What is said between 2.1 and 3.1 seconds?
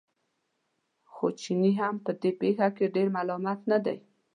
دې پېښه کې ډېر